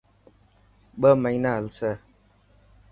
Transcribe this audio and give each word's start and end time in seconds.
ٻه 0.99 1.09
مهنا 1.23 1.51
هلسي. 1.57 1.91